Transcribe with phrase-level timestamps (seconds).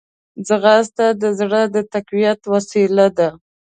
[0.47, 3.29] ځغاسته د زړه د تقویت وسیله ده